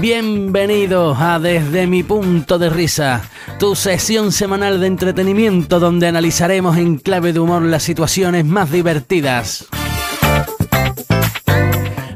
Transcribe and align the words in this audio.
Bienvenidos 0.00 1.18
a 1.20 1.38
Desde 1.38 1.86
mi 1.86 2.02
punto 2.02 2.58
de 2.58 2.68
risa, 2.68 3.22
tu 3.60 3.76
sesión 3.76 4.32
semanal 4.32 4.80
de 4.80 4.88
entretenimiento 4.88 5.78
donde 5.78 6.08
analizaremos 6.08 6.76
en 6.78 6.96
clave 6.98 7.32
de 7.32 7.38
humor 7.38 7.62
las 7.62 7.84
situaciones 7.84 8.44
más 8.44 8.72
divertidas. 8.72 9.66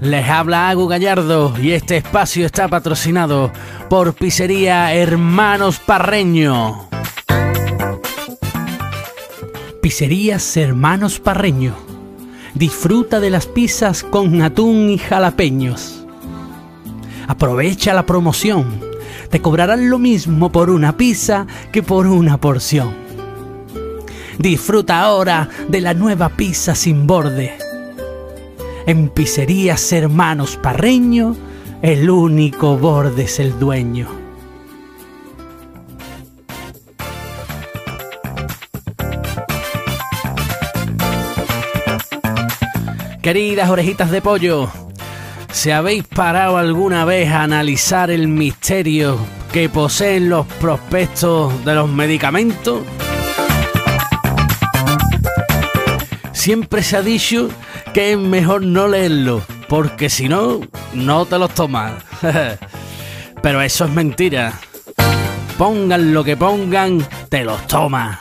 Les 0.00 0.26
habla 0.28 0.70
Agu 0.70 0.88
Gallardo 0.88 1.54
y 1.60 1.72
este 1.72 1.98
espacio 1.98 2.46
está 2.46 2.66
patrocinado 2.66 3.52
por 3.90 4.14
Pizzería 4.14 4.94
Hermanos 4.94 5.78
Parreño. 5.78 6.88
Pizzerías 9.82 10.56
Hermanos 10.56 11.20
Parreño. 11.20 11.74
Disfruta 12.54 13.20
de 13.20 13.28
las 13.28 13.46
pizzas 13.46 14.02
con 14.02 14.40
atún 14.40 14.88
y 14.88 14.96
jalapeños. 14.96 16.05
Aprovecha 17.26 17.92
la 17.92 18.06
promoción. 18.06 18.80
Te 19.30 19.40
cobrarán 19.42 19.90
lo 19.90 19.98
mismo 19.98 20.52
por 20.52 20.70
una 20.70 20.96
pizza 20.96 21.46
que 21.72 21.82
por 21.82 22.06
una 22.06 22.38
porción. 22.40 22.94
Disfruta 24.38 25.00
ahora 25.00 25.48
de 25.68 25.80
la 25.80 25.94
nueva 25.94 26.28
pizza 26.28 26.74
sin 26.74 27.06
borde. 27.06 27.58
En 28.86 29.08
Pizzerías 29.08 29.92
Hermanos 29.92 30.56
Parreño, 30.62 31.34
el 31.82 32.08
único 32.08 32.76
borde 32.76 33.24
es 33.24 33.40
el 33.40 33.58
dueño. 33.58 34.08
Queridas 43.22 43.68
orejitas 43.70 44.12
de 44.12 44.22
pollo, 44.22 44.68
¿se 45.56 45.72
habéis 45.72 46.04
parado 46.04 46.58
alguna 46.58 47.06
vez 47.06 47.30
a 47.30 47.42
analizar 47.42 48.10
el 48.10 48.28
misterio 48.28 49.16
que 49.50 49.70
poseen 49.70 50.28
los 50.28 50.46
prospectos 50.46 51.64
de 51.64 51.74
los 51.74 51.88
medicamentos? 51.88 52.82
Siempre 56.32 56.82
se 56.82 56.98
ha 56.98 57.02
dicho 57.02 57.48
que 57.94 58.12
es 58.12 58.18
mejor 58.18 58.64
no 58.64 58.86
leerlo, 58.86 59.42
porque 59.66 60.10
si 60.10 60.28
no, 60.28 60.60
no 60.92 61.24
te 61.24 61.38
los 61.38 61.50
tomas. 61.54 61.94
Pero 63.42 63.62
eso 63.62 63.86
es 63.86 63.90
mentira. 63.92 64.52
Pongan 65.56 66.12
lo 66.12 66.22
que 66.22 66.36
pongan, 66.36 67.02
te 67.30 67.44
los 67.44 67.66
tomas. 67.66 68.18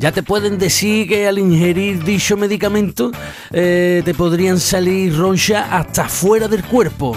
Ya 0.00 0.12
te 0.12 0.22
pueden 0.22 0.56
decir 0.56 1.06
que 1.06 1.28
al 1.28 1.38
ingerir 1.38 2.02
dicho 2.02 2.34
medicamento 2.38 3.12
eh, 3.50 4.00
te 4.02 4.14
podrían 4.14 4.58
salir 4.58 5.14
ronchas 5.14 5.66
hasta 5.70 6.08
fuera 6.08 6.48
del 6.48 6.64
cuerpo. 6.64 7.14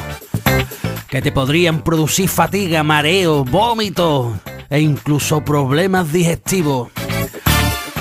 Que 1.08 1.22
te 1.22 1.31
podrían 1.31 1.81
producir 1.81 2.28
fatiga, 2.28 2.84
mareo, 2.84 3.45
vómitos 3.45 4.34
e 4.70 4.81
incluso 4.81 5.45
problemas 5.45 6.11
digestivos. 6.11 6.89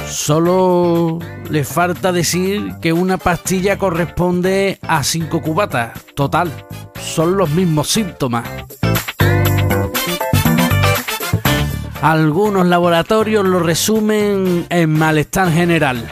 Solo 0.09 1.21
le 1.49 1.63
falta 1.63 2.11
decir 2.11 2.73
que 2.83 2.93
una 2.93 3.19
pastilla 3.19 3.79
corresponde 3.79 4.81
a 4.83 5.05
cinco 5.05 5.41
cubatas. 5.41 5.93
Total, 6.17 6.51
son 7.01 7.37
los 7.37 7.49
mismos 7.51 7.87
síntomas. 7.87 8.49
Algunos 12.03 12.67
laboratorios 12.67 13.47
lo 13.47 13.61
resumen 13.61 14.67
en 14.69 14.91
malestar 14.91 15.53
general. 15.53 16.11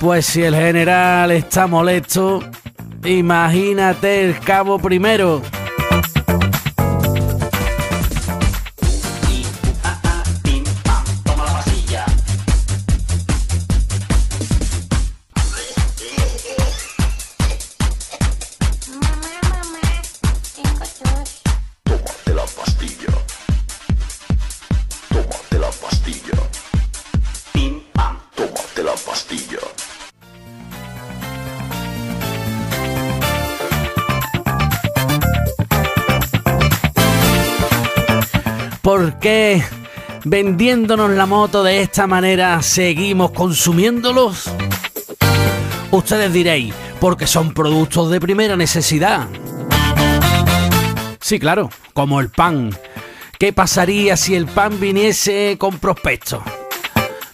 Pues 0.00 0.24
si 0.24 0.42
el 0.42 0.54
general 0.54 1.30
está 1.30 1.66
molesto, 1.66 2.42
imagínate 3.04 4.24
el 4.24 4.40
cabo 4.40 4.78
primero. 4.78 5.42
Pastilla. 29.10 29.58
¿Por 38.82 39.18
qué 39.18 39.64
vendiéndonos 40.22 41.10
la 41.10 41.26
moto 41.26 41.64
de 41.64 41.82
esta 41.82 42.06
manera 42.06 42.62
seguimos 42.62 43.32
consumiéndolos? 43.32 44.48
Ustedes 45.90 46.32
diréis, 46.32 46.72
porque 47.00 47.26
son 47.26 47.52
productos 47.52 48.12
de 48.12 48.20
primera 48.20 48.56
necesidad. 48.56 49.26
Sí, 51.20 51.40
claro, 51.40 51.68
como 51.94 52.20
el 52.20 52.28
pan. 52.28 52.70
¿Qué 53.40 53.52
pasaría 53.52 54.16
si 54.16 54.36
el 54.36 54.46
pan 54.46 54.78
viniese 54.78 55.56
con 55.58 55.80
prospectos? 55.80 56.44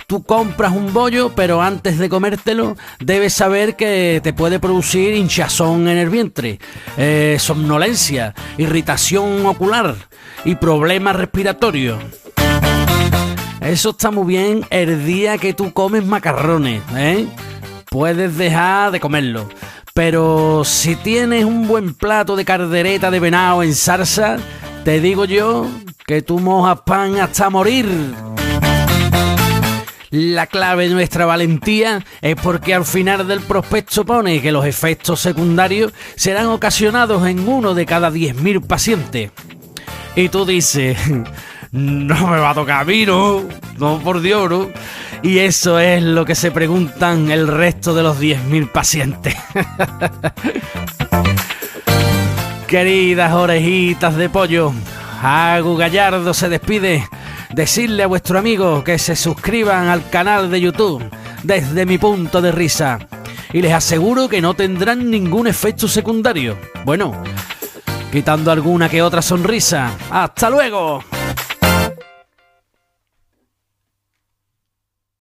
Tú 0.07 0.23
compras 0.23 0.71
un 0.71 0.93
bollo, 0.93 1.33
pero 1.35 1.61
antes 1.61 1.99
de 1.99 2.09
comértelo 2.09 2.77
debes 3.01 3.33
saber 3.33 3.75
que 3.75 4.21
te 4.23 4.33
puede 4.33 4.61
producir 4.61 5.15
hinchazón 5.15 5.89
en 5.89 5.99
el 5.99 6.11
vientre, 6.11 6.61
eh, 6.97 7.39
somnolencia, 7.41 8.33
irritación 8.57 9.45
ocular 9.45 9.97
y 10.45 10.55
problemas 10.55 11.17
respiratorios. 11.17 11.99
Eso 13.61 13.91
está 13.91 14.13
muy 14.13 14.27
bien 14.27 14.65
el 14.71 15.05
día 15.05 15.39
que 15.39 15.55
tú 15.55 15.73
comes 15.73 16.05
macarrones, 16.07 16.83
¿eh? 16.95 17.27
Puedes 17.91 18.37
dejar 18.37 18.93
de 18.93 19.01
comerlo. 19.01 19.49
Pero 19.93 20.63
si 20.65 20.95
tienes 20.95 21.45
un 21.45 21.67
buen 21.67 21.95
plato 21.95 22.37
de 22.37 22.45
cardereta 22.45 23.11
de 23.11 23.19
venado 23.19 23.65
en 23.65 23.75
salsa, 23.75 24.37
te 24.85 25.01
digo 25.01 25.25
yo 25.25 25.67
que 26.07 26.23
tú 26.23 26.39
mojas 26.39 26.83
pan 26.83 27.19
hasta 27.19 27.51
morir. 27.51 27.87
La 30.11 30.47
clave 30.47 30.89
de 30.89 30.95
nuestra 30.95 31.27
valentía 31.27 32.05
es 32.21 32.37
porque 32.37 32.75
al 32.75 32.85
final 32.85 33.27
del 33.27 33.41
prospecto 33.41 34.05
pone 34.05 34.41
que 34.41 34.53
los 34.53 34.65
efectos 34.65 35.21
secundarios 35.21 35.93
serán 36.15 36.47
ocasionados 36.47 37.27
en 37.27 37.49
uno 37.49 37.75
de 37.75 37.87
cada 37.87 38.11
10.000 38.11 38.67
pacientes. 38.67 39.31
Y 40.15 40.29
tú 40.29 40.47
dices, 40.47 40.97
no 41.73 42.27
me 42.29 42.39
va 42.39 42.51
a 42.51 42.55
tocar 42.55 42.83
a 42.83 42.85
mí, 42.85 43.05
¿no? 43.05 43.45
No, 43.79 44.01
por 44.01 44.21
Dios, 44.21 44.49
¿no? 44.49 44.69
Y 45.23 45.39
eso 45.39 45.79
es 45.79 46.03
lo 46.03 46.25
que 46.25 46.35
se 46.35 46.51
preguntan 46.51 47.31
el 47.31 47.49
resto 47.49 47.95
de 47.95 48.03
los 48.03 48.21
10.000 48.21 48.71
pacientes. 48.71 49.35
Queridas 52.69 53.33
orejitas 53.33 54.17
de 54.17 54.29
pollo, 54.29 54.73
Agu 55.23 55.77
Gallardo 55.77 56.35
se 56.35 56.49
despide. 56.49 57.09
Decirle 57.57 58.03
a 58.03 58.07
vuestro 58.07 58.39
amigo 58.39 58.85
que 58.85 58.99
se 58.99 59.17
suscriban 59.17 59.89
al 59.89 60.11
canal 60.11 60.51
de 60.51 60.61
YouTube 60.61 61.03
desde 61.43 61.87
mi 61.87 61.97
punto 61.97 62.43
de 62.43 62.53
risa. 62.53 62.99
Y 63.51 63.63
les 63.63 63.73
aseguro 63.73 64.29
que 64.29 64.43
no 64.43 64.53
tendrán 64.53 65.11
ningún 65.11 65.47
efecto 65.47 65.89
secundario. 65.89 66.59
Bueno, 66.85 67.25
quitando 68.13 68.51
alguna 68.51 68.91
que 68.91 69.01
otra 69.01 69.23
sonrisa. 69.23 69.91
¡Hasta 70.11 70.51
luego! 70.51 71.03